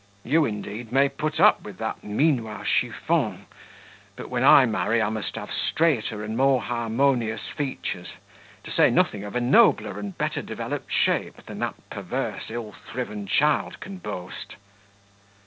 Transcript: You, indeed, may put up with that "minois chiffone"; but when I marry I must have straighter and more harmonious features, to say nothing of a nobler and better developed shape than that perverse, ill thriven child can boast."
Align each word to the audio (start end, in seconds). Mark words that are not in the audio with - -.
You, 0.23 0.45
indeed, 0.45 0.91
may 0.91 1.09
put 1.09 1.39
up 1.39 1.61
with 1.61 1.77
that 1.77 2.01
"minois 2.03 2.63
chiffone"; 2.65 3.45
but 4.15 4.31
when 4.31 4.43
I 4.43 4.65
marry 4.65 4.99
I 4.99 5.09
must 5.09 5.35
have 5.35 5.51
straighter 5.51 6.23
and 6.23 6.35
more 6.35 6.59
harmonious 6.59 7.47
features, 7.55 8.07
to 8.63 8.71
say 8.71 8.89
nothing 8.89 9.23
of 9.23 9.35
a 9.35 9.39
nobler 9.39 9.99
and 9.99 10.17
better 10.17 10.41
developed 10.41 10.91
shape 10.91 11.45
than 11.45 11.59
that 11.59 11.75
perverse, 11.91 12.49
ill 12.49 12.71
thriven 12.71 13.27
child 13.27 13.79
can 13.79 13.97
boast." 13.97 14.55